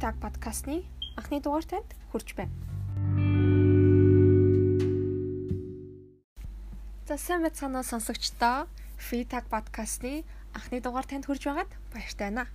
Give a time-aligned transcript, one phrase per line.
[0.00, 2.48] Tag подкастны анхны дугаар танд хүрч байна.
[7.04, 8.64] За сайн байцгаана сонсогчдоо
[8.96, 10.24] Free Tag подкастны
[10.56, 12.48] анхны дугаар танд хүрж байгаад баяртай байна.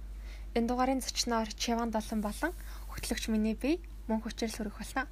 [0.58, 2.52] Энэ дугаарын зочноор Чиван Долон болон
[2.90, 3.78] хөтлөгч миний бие
[4.10, 5.06] мөн хүчээр сөрөх болно.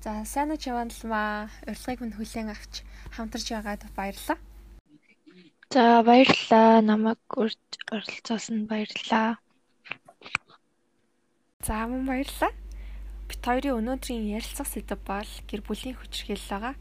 [0.00, 2.88] За сайн уу Чиван Долмаа урилгыг минь хүлээн авч
[3.20, 4.40] хамтарч байгаад баярлалаа.
[5.68, 6.80] За баярлалаа.
[6.80, 7.60] Намайг урьж
[7.92, 9.43] оролцуулсанд баярлалаа.
[11.64, 12.52] За мөн баярлалаа.
[13.24, 16.74] Бит хоёрын өнөөдрийн ярилцах сэдэв бол гэр бүлийн хүчирхийлэл байгаа.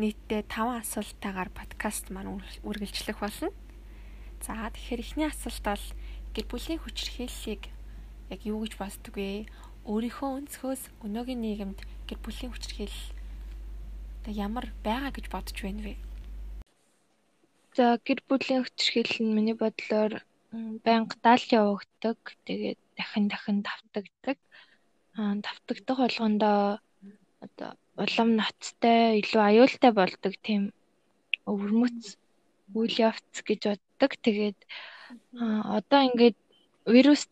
[0.00, 3.52] Нийтдээ 5 асуултаагаар подкаст маань үргэлжлэх болно.
[4.40, 5.84] За тэгэхээр эхний асуулт бол
[6.32, 7.68] гэр бүлийн хүчирхийллийг
[8.32, 9.44] яг юу гэж боддог вэ?
[9.84, 13.12] Өөрийнхөө өнцгөөс өнөөгийн нийгэмд гэр бүлийн хүчирхийлэл
[14.24, 15.94] ямар байгаа гэж бодож байна вэ?
[17.76, 20.24] За гэр бүлийн хүчирхийлэл нь миний бодлоор
[20.80, 22.18] байнга даал явагддаг.
[22.48, 24.38] Тэгээд дахин дахин давтагддаг.
[25.18, 26.60] Аа давтагдах болгондоо
[27.44, 27.70] одоо
[28.04, 30.62] улам ноцтой, илүү аюултай болдог тийм
[31.50, 32.00] өвөрмөц
[32.78, 34.10] үйл явц гэж боддог.
[34.24, 34.58] Тэгээд
[35.76, 36.38] одоо ингээд
[36.94, 37.22] вирус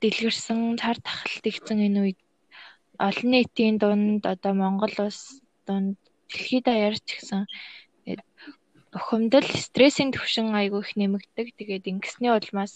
[0.00, 2.20] дэлгэрсэн цар тахалт игцэн энэ үед
[3.08, 5.96] олон нийтийн дунд одоо Монгол улс дунд
[6.28, 7.42] дэлхийд даяар ч гэсэн
[8.92, 11.46] бухимдал стрессийн түвшин айгүй их нэмэгдэг.
[11.58, 12.74] Тэгээд ингэсний улмаас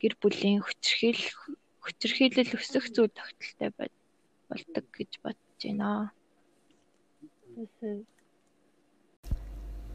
[0.00, 1.20] гэр бүлийн хүчрхийл
[1.82, 3.70] хүчрхийлэл өсөх зүйл тогтолтой
[4.48, 6.12] болдог гэж бодож байна.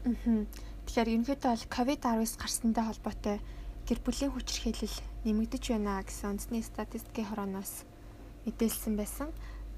[0.04, 3.36] Тэгэхээр ерөнхийдөө бол COVID-19 гарсантай холбоотой
[3.88, 7.88] гэр бүлийн хүчрхийлэл нэмэгдэж байна гэсэн үндэсний статистикийн хорооноос
[8.44, 9.28] мэдээлсэн байсан.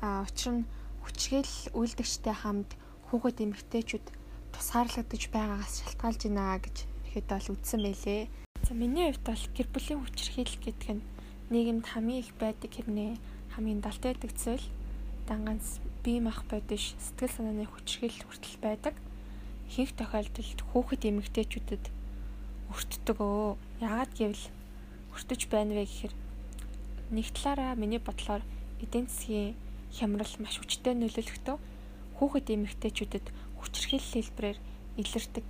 [0.02, 0.68] А учир нь
[1.06, 2.70] хүчрхийлэл үйлдэгчтэй хамт
[3.08, 4.06] хүүхэд эмэгтэйчүүд
[4.50, 6.76] тусгаарлагдаж байгаагаас шалтгаалж байна гэж
[7.06, 8.22] ихэд бол үздсэн байлээ.
[8.66, 11.06] За миний хувьд бол гэр бүлийн хүчирхийлэл гэдэг нь
[11.50, 13.12] нийгэмд хамгийн их байдаг хэрнээ
[13.54, 14.66] хамгийн далтай зүйл
[15.26, 18.94] данганц бие мах бодиш сэтгэл санааны хүчирхийлэл хүртэл байдаг.
[19.70, 21.84] Ихэнх тохиолдолд хүүхэд эмэгтэйчүүдэд
[22.70, 23.58] өртдөг өө.
[23.82, 24.44] Яагаад гэвэл
[25.14, 26.14] өртөж байна вэ гэхээр
[27.10, 28.42] нэг талаараа миний бодлоор
[28.82, 29.54] эдийн засгийн
[29.90, 31.56] хямрал маш хүчтэй нөлөөлөхдөө
[32.18, 33.26] хүүхэд эмэгтэйчүүдэд
[33.58, 34.58] хүчирхийлэл хэлбэрээр
[35.02, 35.48] илэрдэг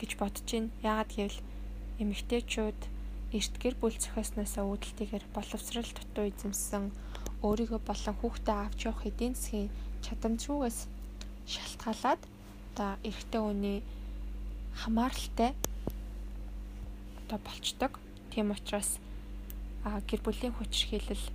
[0.00, 0.72] гэж бодож байна.
[0.84, 1.38] Яагаад гэвэл
[2.00, 2.80] эмэгтэйчүүд
[3.28, 6.88] эрт гэр бүл зохиосноосоо үүдэлтийгээр боловсрал дутуу эзэмсэн
[7.44, 9.68] өөрийгөө болон хүүхдээ авч явах эдийн засгийн
[10.00, 10.78] чадамжгүйгээс
[11.44, 12.22] шалтгаалаад
[12.72, 13.78] одоо эрэгтэй хүний
[14.80, 15.52] хамааралтай
[17.28, 17.92] одоо болчдөг.
[18.32, 18.96] Тийм учраас
[19.84, 21.26] гэр бүлийн хүчирхийлэл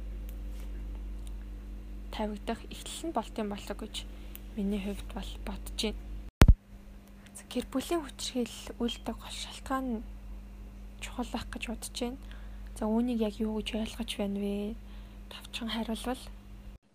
[2.10, 3.96] тавигдах эхлэл нь болт юм болоо гэж
[4.58, 6.02] миний хувьд бол бодож байна.
[7.54, 10.04] Гэр бүлийн хүчирхийлэл үлдэх гол шалтгаан нь
[11.04, 12.20] чухал байх гэж бодож байна.
[12.78, 14.56] За үүнийг яг юу гэж ойлгож байна вэ?
[15.32, 16.24] Тавчхан хариулвал.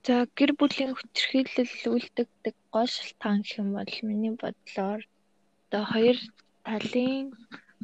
[0.07, 5.01] За гэр бүлийн хүчирхийлэл үлдэгдэг гол шалтгаан гэх юм бол миний бодлоор
[5.69, 6.19] одоо хоёр
[6.67, 7.37] талын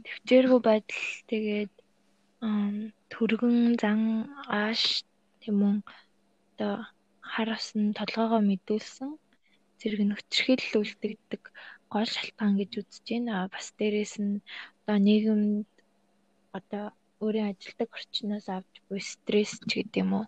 [0.04, 1.72] төвчээргүй байдал тэгээд
[3.12, 4.00] төргөн зан
[4.60, 4.82] ааш
[5.40, 5.76] тийм үү
[6.52, 6.74] одоо
[7.32, 9.10] хараас нь толгоогоо мэдүүлсэн
[9.80, 11.42] зэрэг нөхцөлхийлэл үлдэгдэг
[11.92, 13.34] гол шалтгаан гэж үзэж байна.
[13.54, 14.42] Бас дээрэс нь
[14.80, 15.73] одоо нийгэмд
[16.54, 20.24] одоо өөрийн ажилдаг орчноос авч буй стресс ч гэдэм үү.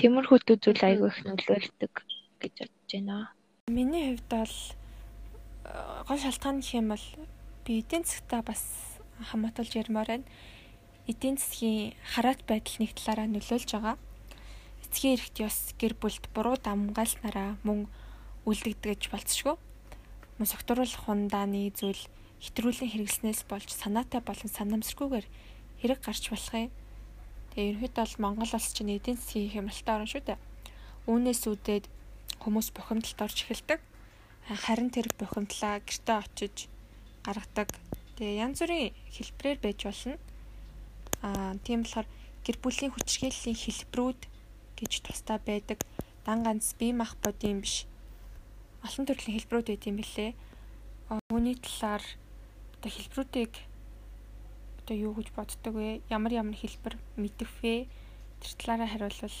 [0.00, 1.92] Тиймэрхүү зүйл айгүй их нөлөөлдөг
[2.40, 3.16] гэж бодож байна.
[3.68, 4.56] Миний хувьд бол
[5.68, 7.06] э, гол шалтгаан гэх юм бол
[7.64, 8.62] би эдийн засгтаа бас
[9.30, 10.26] хамаатуулж ярмаар байна.
[11.06, 13.96] Эдийн засгийн хараат байдал нэг талаараа нөлөөлж байгаа.
[14.84, 17.88] Эцгийн эрхт ёс гэр бүлд буруу дамгаалснараа мөн
[18.48, 19.56] үлдэгдэг гэж болцшгүй.
[20.38, 22.02] Мөн согтруулах хундааны зүйл
[22.42, 25.26] хэтрүүлэн хэрэглэснээс болж санаатай болон санамсаргүйгээр
[25.78, 26.70] хэрэг гарч болох юм.
[27.54, 30.38] Тэгээ ерөнхийдөө бол Монгол улс чинь эдийн засгийн хямралтай орн шүү дээ.
[31.06, 31.84] Үүнээс үүдээд
[32.42, 33.80] хүмүүс бухимдалд орж эхэлдэг.
[34.66, 36.56] Харин тэр бухимдлаа гэртээ очиж
[37.22, 37.70] гаргадаг.
[38.18, 40.18] Тэгээ янз бүрийн хэлбэрээр байж болно.
[41.22, 42.08] Аа тийм болохоор
[42.42, 44.20] гэр бүлийн хүчирхийллийн хэлбэрүүд
[44.78, 45.78] гэж тусдаа байдаг.
[46.26, 47.86] Дан ганц бие мах бодийн биш
[48.82, 50.34] олон төрлийн хэлбэрүүд байт юм билээ.
[51.30, 52.02] Үүний талаар
[52.82, 53.54] одоо хэлбэрүүдийг
[54.82, 56.02] одоо юу гэж боддог вэ?
[56.10, 57.86] Ямар ямар хэлбэр мэдэх вэ?
[58.42, 59.38] Тэр талаараа хариулвал.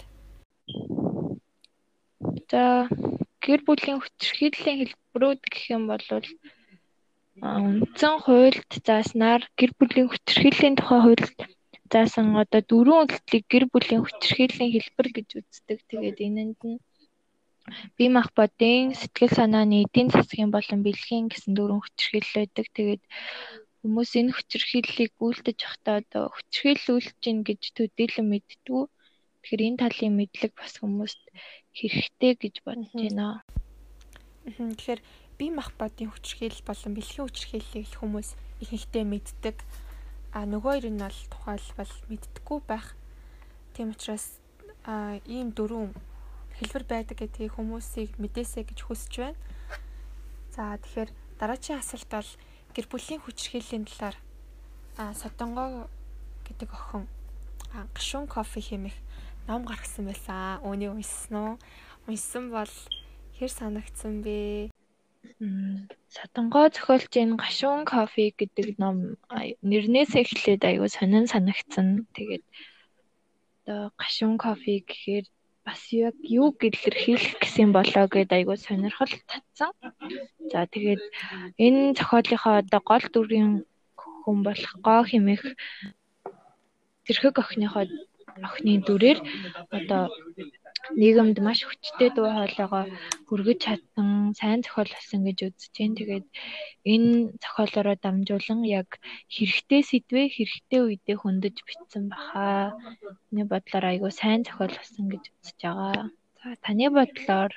[2.46, 2.86] За
[3.42, 6.06] гэр бүлийн хүчирхийллийн хэлбэрүүд гэх юм бол
[7.42, 11.38] үндсэн хуульд зааснаар гэр бүлийн хүчирхийллийн тухай хуульд
[11.90, 15.78] заасан одоо дөрвөн үйлдэлийг гэр бүлийн хүчирхийллийн хэлбэр гэж үздэг.
[15.90, 16.78] Тэгээд энэнд нь
[17.96, 22.66] бие махбодын сэтгэл санааны эдийн засгийн болон бэлгийн гэсэн дөрвөн хүчирхийлэл байдаг.
[22.76, 23.02] Тэгээд
[23.80, 28.90] хүмүүс энэ хүчирхийллийг гүйцэтгэж явахдаа одоо хүчирхийлэл үйлч гин гэж төдийлөн мэддэг.
[29.42, 31.22] Тэгэхээр энэ талын мэдлэг бас хүмүүст
[31.78, 33.42] хэрэгтэй гэж бодож байна.
[34.46, 35.00] Тэгэхээр
[35.38, 38.28] бие махбодын хүчрхийлэл болон бэлгийн хүчрхийллийг хүмүүс
[38.62, 39.56] ихэнхдээ мэддэг.
[40.34, 42.94] А нөгөө хоёр нь бол тухайлбал мэддэггүй байх.
[43.74, 44.38] Тийм учраас
[44.86, 45.90] а ийм дөрвөн
[46.62, 49.40] хэлбэр байдаг гэдгийг хүмүүсийг мэдээсэй гэж хүсэж байна.
[50.54, 51.10] За тэгэхээр
[51.42, 52.30] дараагийн асуулт бол
[52.70, 54.16] гэр бүлийн хүчрхийллийн талаар
[54.94, 55.90] а Содонгоо
[56.46, 57.10] гэдэг охин
[57.90, 58.94] гашуун кофе хэмэх
[59.50, 60.62] ном гаргасан байсан.
[60.62, 61.54] Үүнийг уншсан уу?
[62.06, 62.70] Уншсан бол
[63.42, 64.70] хэр санагдсан бэ?
[66.14, 69.18] Сатангоо зохиолч энэ гашуун кофе гэдэг ном
[69.66, 72.06] нэрнээс эхлээд аягүй сонин санагдсан.
[72.14, 72.44] Тэгээд
[73.66, 75.26] одоо гашуун кофе гэхээр
[75.66, 79.70] бас яг юу илэрхийлэх гэсэн болоо гэд айгүй сонирхол татсан.
[80.52, 81.02] За тэгээд
[81.64, 83.50] энэ зохиолынхоо одоо гол дүрийн
[84.22, 85.42] хүн болох гоо хэмэх
[87.06, 87.84] зэрхэг охиныхоо
[88.46, 89.18] охины дүрээр
[89.76, 90.02] одоо
[90.90, 92.84] нийгэмд маш хүчтэй дуу хоолойгоо
[93.28, 94.08] хүргэж чадсан
[94.38, 95.96] сайн зохиол болсон гэж үзэж байна.
[95.98, 96.26] Тэгээд
[96.92, 97.10] энэ
[97.42, 98.88] зохиолороо дамжуулан яг
[99.34, 102.74] хэрэгтэй сэдвээ хэрэгтэй үедээ хөндөж бичсэн баха.
[103.30, 106.10] Миний бодлоор айгүй сайн зохиол болсон гэж үзэж байгаа.
[106.42, 107.52] За таны бодлоор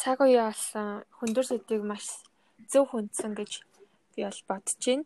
[0.00, 2.06] цаг үеэ болсон хөндөр сэдвийг маш
[2.72, 3.52] зөв хүндсэн гэж
[4.16, 5.04] би бол бодож байна.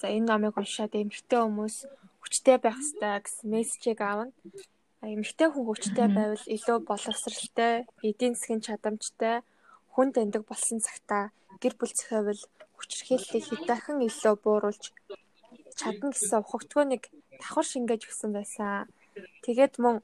[0.00, 1.76] За энэ номыг уншаад эмэгтэй хүмүүс
[2.20, 4.32] хүчтэй байх хэрэгтэй гэсэн мессежийг аавна
[5.12, 9.36] эмэгтэй хүн хүчтэй байвал илүү боловсралтай, эдийн засгийн чадамжтай,
[9.94, 11.30] хүн тэндэг болсон цагта
[11.62, 12.42] гэр бүл зохиовол
[12.76, 14.84] хүчрхийллийг хэд дахин илүү бууруулж
[15.78, 17.02] чадна гэсэн ухагтгүй нэг
[17.40, 18.88] давхар шингээж өгсөн байсан.
[19.44, 19.96] Тэгээд мөн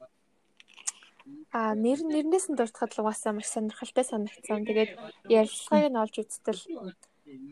[1.53, 4.65] а нэр нэрнээс нь дуртахад л угаасаа маш сонирхолтой санагдсан.
[4.65, 4.91] Тэгээд
[5.29, 6.61] ярилцлагыг нь олж үзтэл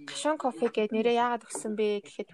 [0.10, 2.30] гашуун кофе гэдэг нэрээ яагаад өгсөн бэ гэхэд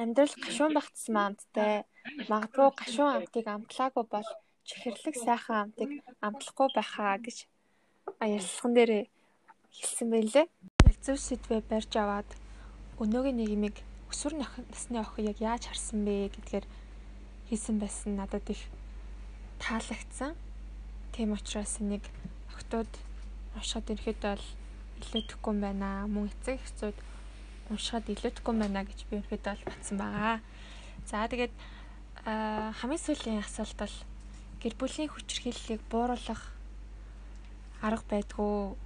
[0.00, 1.88] амьдрал гашуун байх тусам амттай
[2.32, 4.28] Магадгүй гашуун амтыг амтлаагүй бол
[4.68, 5.90] чихэрлэг сайхан амтыг
[6.26, 7.38] амтлахгүй байхаа гэж
[8.20, 8.92] ярилцлаган дээр
[9.76, 10.46] хэлсэн байлээ.
[11.04, 12.30] Зөв сэдвээ барьж аваад
[13.02, 13.76] өнөөгийн нийгмийг
[14.10, 16.66] өсвөр насны охин яг яаж харсан бэ гэдгээр
[17.48, 18.62] хийсэн байсан надад их
[19.60, 20.32] таалагдсан.
[21.12, 22.04] Тийм учраас энийг
[22.52, 22.88] охтууд
[23.56, 24.46] уншаад ирэхэд бол
[25.00, 26.08] илүүдэхгүй юм байна.
[26.08, 26.96] Мөн эцэг эхчүүд
[27.70, 30.36] уншаад илүүдэхгүй юм байна гэж би өөрөд бол батсан байгаа.
[31.08, 31.52] За тэгээд
[32.28, 33.96] хамгийн сүүлийн асуулт бол
[34.60, 36.42] гэр бүлийн хүчирхийллийг бууруулах
[37.80, 38.76] арга байдгүй.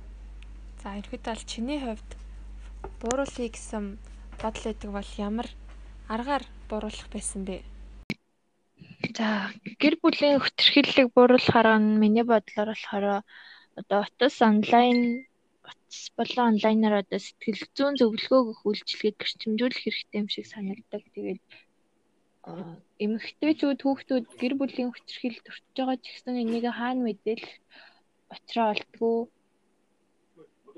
[0.83, 2.11] За ерхэд бол чиний хувьд
[3.03, 3.99] бууруулъя гэсэн
[4.39, 5.49] бодол өгдөг бол ямар
[6.07, 7.67] аргаар бууруулах байсан бэ?
[9.19, 9.51] За
[9.83, 13.07] гэр бүлийн хүчирхийллийг бууруулах арга нь миний бодлоор болохоор
[13.81, 15.27] одоо утас онлайн
[15.67, 21.03] утас болон онлайнаар одоо сэтгэл зүйн зөвлөгөө өгөх үйлчилгээг гэрчимжүүлэх хэрэгтэй юм шиг санагддаг.
[21.15, 21.41] Тэгээд
[23.05, 27.55] эмэгтэйчүүд хүүхдүүд гэр бүлийн хүчирхийлэлд өртөж байгаа ч гэсэн энийг хаана мэдээлэх
[28.35, 29.17] учраа олдгоо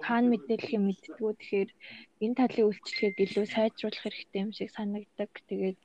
[0.06, 1.70] хаана мэдээлэх юм мэддгүү тэгэхээр
[2.25, 5.31] энэ талын үйлчлэгийг илүү сайжруулах хэрэгтэй юм шиг санагдаг.
[5.49, 5.81] Тэгээд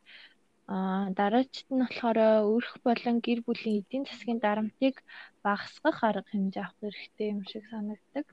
[0.74, 2.20] аа дараачд нь болохоор
[2.56, 4.96] өрх болон гэр бүлийн эдийн засгийн дарамтыг
[5.46, 8.26] багасгах арга хэмжээ авах хэрэгтэй юм шиг санагдаг.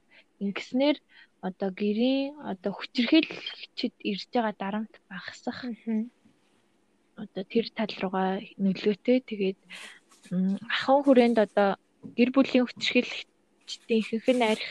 [0.45, 0.97] Ингэснээр
[1.49, 5.59] одоо гэрийн одоо хүчирхийлэгчд ирж байгаа дарамт багасах
[7.23, 8.31] одоо тэр тал руугаа
[8.65, 9.19] нөлөөтэй.
[9.29, 9.59] Тэгээд
[10.77, 11.69] ахын хүрээнд одоо
[12.17, 14.69] гэр бүлийн хүчирхийлэгчдийн ихэнх нь арх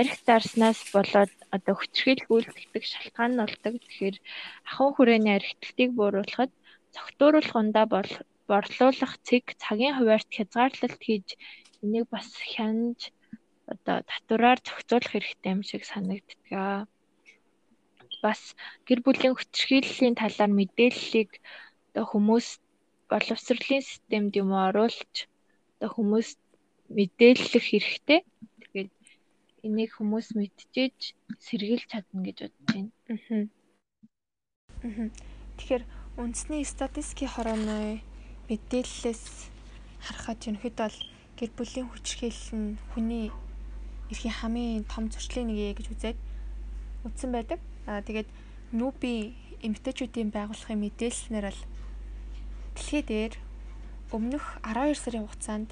[0.00, 3.74] арх дарснаас болоод одоо хүчирхийлэл үйлдэлдэг шалтгаан нь болдог.
[3.80, 4.16] Тэгэхээр
[4.70, 6.52] ахын хүрээний архитектыг бууруулахад
[6.94, 8.10] цогтууруулахундаа бол
[8.48, 11.28] борлуулах цэг цагийн хуваарьт хязгаарлалт хийж
[11.82, 13.00] энийг бас хянаж
[13.72, 16.91] одоо татвараар зохицуулах хэрэгтэй юм шиг санагддаг
[18.24, 18.40] бас
[18.86, 21.30] гэр бүлийн хүчирхийллийн талаар мэдээллийг
[21.92, 22.46] одоо хүмүүс
[23.10, 25.14] боловсролын системд юм оруулж
[25.76, 26.28] одоо хүмүүс
[26.96, 28.20] мэдээлэх хэрэгтэй.
[28.62, 28.90] Тэгээд
[29.66, 30.98] энийг хүмүүс мэдчихэж
[31.46, 32.90] сэргийлж чадна гэж бодож байна.
[34.82, 35.10] Аа.
[35.56, 35.84] Тэгэхээр
[36.18, 38.02] үндэсний статистикийн хорооны
[38.48, 39.24] мэдээллээс
[40.02, 40.98] харахад ерөнхийд бол
[41.38, 43.30] гэр бүлийн хүчирхийлэл нь хүний
[44.10, 46.18] эрхийн хамгийн том зөрчлийн нэг гэж үзээд
[47.06, 47.60] үтсэн байдаг.
[47.86, 48.28] Тэгээд
[48.72, 49.34] нүүби
[49.66, 51.62] эмгтээчүүдийн байгууллагын мэдээлснээр л
[52.74, 53.34] дэлхий дээр
[54.14, 55.70] өмнөх 12 сарын хугацаанд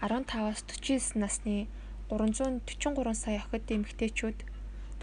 [0.00, 1.68] 15-аас 49 насны
[2.08, 4.38] 343 сая охид эмгтээчүүд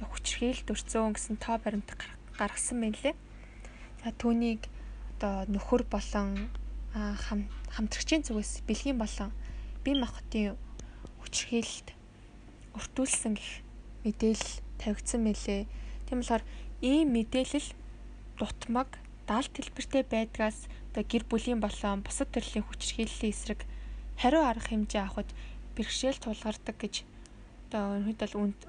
[0.03, 1.89] хүчрхийлэлд өрцөн гэсэн тоо баримт
[2.35, 3.15] гаргасан байлээ.
[4.03, 4.67] За түүнийг
[5.15, 6.51] одоо нөхөр болон
[6.93, 9.31] хамтрагчийн зүгээс бэлгийн болон
[9.83, 10.59] бие махбодын
[11.23, 11.87] хүчрхийлэлд
[12.75, 13.51] өртүүлсэн гэх
[14.03, 15.63] мэдээлэл тавигдсан мэлээ.
[16.13, 16.45] Тийм болохоор
[16.85, 17.69] ийм мэдээлэл
[18.37, 23.65] дутмаг даалт хэлбэртэй байдгаас одоо гэр бүлийн болон бусад төрлийн хүчирхийллийн эсрэг
[24.21, 25.33] хариу арга хэмжээ авахд
[25.73, 27.01] бэрхшээл тулгардаг гэж
[27.65, 28.59] одоо өнөөд бол үнд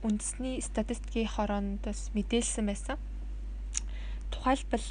[0.00, 2.96] үндэсний статистикийн хорооноос мэдээлсэн байсан.
[4.32, 4.86] Тухайлбал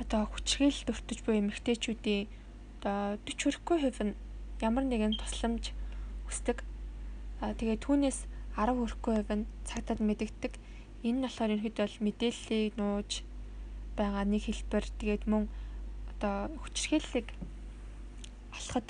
[0.00, 2.32] одоо хүчирхийлэлд өртөж буй эмэгтэйчүүдийн
[2.80, 4.16] одоо 40 хүрэхгүй хувь нь
[4.64, 5.76] ямар нэгэн тусламж
[6.24, 6.64] хүсдэг.
[7.44, 8.24] Аа тэгээ түүнээс
[8.56, 10.56] 10 хүрэхгүй хувь нь цагдаад мэдэгдэг.
[11.06, 13.10] Энэ нь болохоор ерөнхийдөө бол мэдээллийг нууж
[13.98, 15.44] байгаа нэг хэлбэр тэгээд мөн
[16.12, 17.28] одоо хүчирхийллийг
[18.50, 18.86] олоход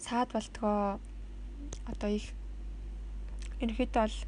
[0.00, 0.96] саад болтгоо
[1.92, 2.32] одоо их
[3.60, 4.18] ерөнхийдөө бол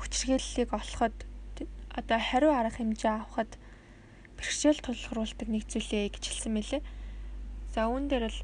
[0.00, 1.16] хүчирхийллийг олоход
[1.92, 3.52] одоо хариу арга хэмжээ авахд
[4.40, 6.82] бэрхшээл тулгаруулдаг нэг зүйлээ гэж хэлсэн мэлээ.
[7.76, 8.40] За үүн дээр л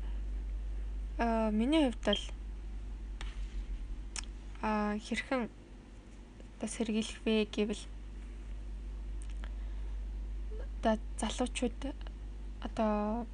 [1.16, 2.24] аа миний хувьд бол
[4.60, 5.48] аа хэрхэн
[6.56, 7.84] одоо сэргийлэх вэ гэвэл
[10.80, 11.80] одоо залуучууд
[12.64, 13.26] одоо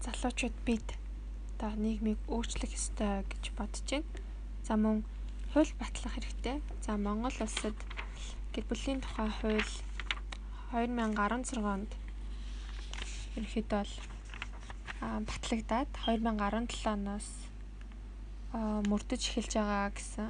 [0.00, 0.86] залуучууд бид
[1.58, 4.08] одоо нийгмийг өөрчлөх ёстой гэж бодож байна.
[4.64, 5.04] За мөн
[5.52, 6.62] хууль батлах хэрэгтэй.
[6.80, 7.76] За Монгол улсад
[8.54, 9.72] гэр бүлийн тухай хууль
[10.72, 11.90] 2016 онд
[13.36, 13.94] ерөнхийдөө бол
[15.00, 17.47] батлагдаад 2017 оноос
[18.52, 20.28] мөрдөж эхэлж байгаа гэсэн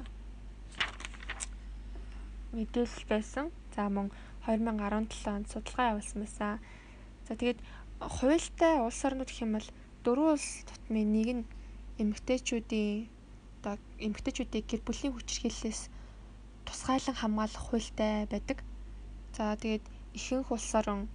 [2.51, 3.45] мэдээлэл байсан.
[3.75, 4.11] За мөн
[4.45, 6.59] 2017 онд судалгаа явуулсан байсан.
[7.27, 7.59] За тэгээд
[7.99, 9.69] хуультай улс орнууд гэх юм бол
[10.03, 11.43] дөрвөн улс тутмын нэг нь
[12.01, 13.07] эмэгтэйчүүдийн
[13.59, 15.81] одоо эмэгтэйчүүдийг гэр бүлийн хүчирхийллээс
[16.67, 18.63] тусгайлан хамгаалах хуультай байдаг.
[19.35, 19.85] За тэгээд
[20.17, 21.07] ихэнх улс орн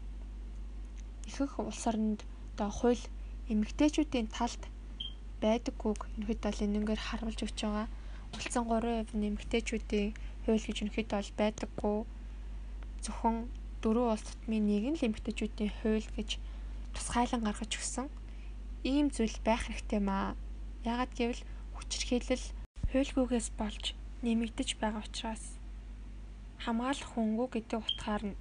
[1.29, 2.21] ихэнх улс орнд
[2.55, 3.05] одоо хууль
[3.53, 4.63] эмэгтэйчүүдийн талд
[5.45, 7.89] байдаггүйг ерөнхийдөө бол энэнгээр харуулж өгч байгаа.
[8.33, 10.11] Үлдсэн 3% нэмэгтэйчүүдийн
[10.49, 11.99] хууль гэж ерөнхийдөө бол байдаггүй.
[13.05, 13.37] Зөвхөн
[13.85, 16.31] дөрөв улс тутмын нэг нь нэмэгтэйчүүдийн хууль гэж
[16.97, 18.09] тусгайлан гаргаж өгсөн.
[18.89, 20.33] Ийм зүйл байх хэрэгтэй маа.
[20.89, 21.43] Яагад гэвэл
[21.77, 22.45] хүчирхийлэл
[22.91, 23.85] хуульгүйгээс болж
[24.25, 25.45] нэмэгдэж байгаа учраас
[26.65, 28.37] хамгаалах хүнгүй гэдэг утгаар нь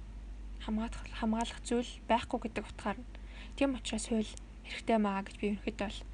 [0.64, 3.10] хамгаалах хамгаалах зүйл байхгүй гэдэг утгаар нь
[3.56, 4.32] тийм учраас хууль
[4.64, 6.13] хэрэгтэй маа гэж би ерөнхийдөө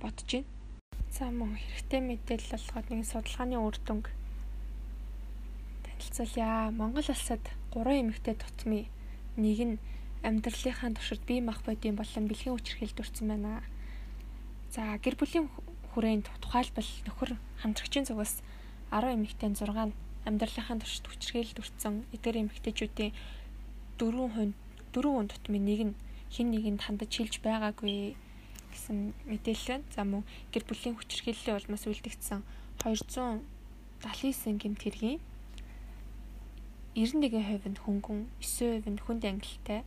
[0.00, 0.48] бодож байна.
[1.10, 4.06] За мөн хэрэгтэй мэдээлэл болгоод нэг судалгааны үр дүнг
[5.84, 6.72] танилцуулъя.
[6.72, 7.44] Монгол улсад
[7.76, 8.88] 3 эмэгтэй тутмын
[9.36, 9.76] нэг нь
[10.24, 13.62] амьдралынхаа туршид бие махбодын болон бэлгийн хүчирхийлд өртсөн байна.
[14.70, 15.50] За гэр бүлийн
[15.92, 17.30] хүрээнд тухайлбал нөхөр
[17.60, 18.40] хамтрагчийн зүгээс
[18.94, 19.96] 10 эмэгтэй 6 нь
[20.28, 23.12] амьдралынхаа туршид хүчирхийлд өртсөн эдгээр эмэгтэйчүүдийн
[23.98, 24.50] 4 хүн
[24.94, 25.94] 4 хүн тутмын нэг нь
[26.30, 28.14] хин нэгэнд хандаж хилж байгаагүй
[28.72, 29.90] гэсэн мэдээлэл байна.
[29.94, 30.22] За мөн
[30.54, 32.40] гэр бүлийн хүчирхийллийн улмаас үлдэгдсэн
[32.80, 35.20] 279 гэмт хэргийн
[36.94, 39.82] 91% нь хөнгөн, 9% нь хүнд ангилалтай.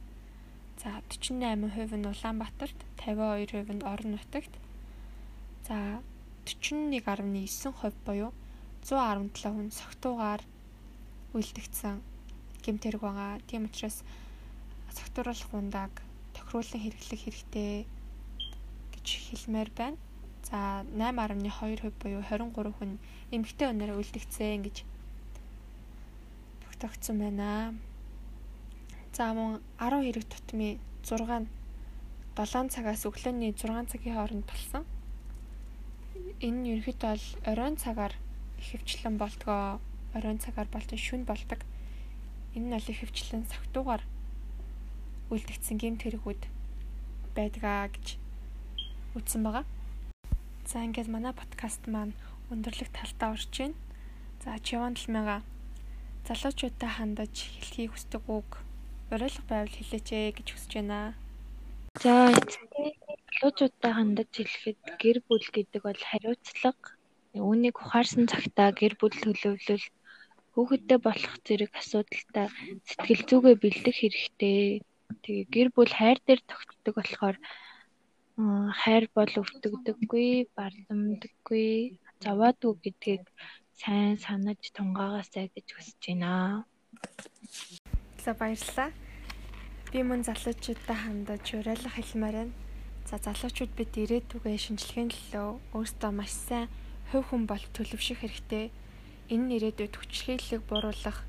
[0.79, 4.53] За 48% нь Улаанбаатарт, 52% нь Орон нутагт.
[5.67, 5.99] За
[6.45, 8.31] 41.9% буюу
[8.83, 10.41] 117 хүн согтуугаар
[11.35, 11.99] үлдэгдсэн
[12.63, 13.39] гэмт хэрэг байгаа.
[13.47, 14.03] Тийм учраас
[14.91, 15.93] согтууруулах ундааг
[16.35, 17.87] тохируулан хэрэглэх хэрэгтэй
[19.03, 19.97] гэж хэлмээр байна.
[20.47, 22.99] За 8.2% буюу 23 хүн
[23.35, 24.87] эмэгтэй өнөөр үлдэгцэн гэж
[26.63, 27.75] тогтогдсон байна.
[29.11, 31.47] За мөн 10 хэрэг тутмын 6 нь
[32.39, 34.87] 7 цагаас өглөөний 6 цагийн хооронд болсон.
[36.39, 38.15] Энэ нь ерөнхийдөө бол оройн цагаар
[38.63, 39.83] ихэвчлэн болтгоо
[40.15, 41.59] оройн цагаар болон шүн болдог.
[42.55, 44.03] Энэ нь бол ихэвчлэн сагтуугаар
[45.27, 46.41] үлдэгдсэн гэмт хэрэгүүд
[47.35, 48.22] байдгаа гэж
[49.17, 49.65] үзсэн байгаа.
[50.65, 52.13] За ингээд манай подкаст маань
[52.49, 53.77] өндөрлөх талтаа орж байна.
[54.43, 55.45] За Чиван 7000
[56.27, 58.49] залуучуудаа хандаж хэлхийг хүсдэг үг
[59.11, 61.13] уриалга байвал хэлээч ээ гэж хүсэж байна.
[62.03, 66.95] За залуучуудаа хандаж хэлэхэд гэр бүл гэдэг бол хариуцлага.
[67.37, 69.85] Үүнийг ухаарсан цагтаа гэр бүл төлөвлөл
[70.53, 72.47] хүүхэдтэй болох зэрэг асуудалтай
[72.87, 74.85] сэтгэл зүгээ бэлдэх хэрэгтэй.
[75.23, 77.37] Тэгээ гэр бүл хайр дээр тогтдог болохоор
[78.33, 83.29] хайр бол өвтгдөггүй, бардамдаггүй, заваадгүй гэдгийг
[83.77, 86.65] сайн санаж тунгаагаасай гэж хүсэж байна.
[88.23, 88.89] За баярлалаа.
[89.91, 92.53] Би мөн залуучуудаа хандаж уриалга хэлмээр байна.
[93.05, 96.73] За залуучууд бид ирээдүгээ шинжилгээний төлөө өөрсдөө маш сайн
[97.13, 98.73] хувь хүн бол төлөвшөх хэрэгтэй.
[99.29, 101.21] Энэ нь ирээдүйд хүчрхийллийг бууруулах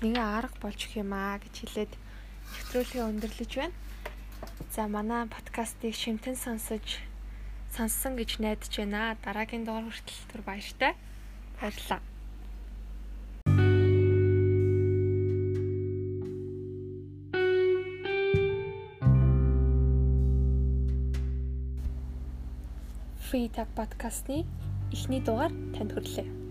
[0.00, 3.76] нэгэн арга болж өгөх юм аа гэж хэлээд нэвтрүүлгээ өндөрлөж байна.
[4.70, 7.02] За манай подкастыг шимтэн сонсож
[7.74, 9.16] сонссон гэж найдаж байна.
[9.24, 10.94] Дараагийн доор хүртэл түр баяртай.
[11.60, 12.00] Баярлалаа.
[23.28, 24.46] Free Talk подкастны
[24.92, 26.47] эхний дугаар танд хүрэлээ.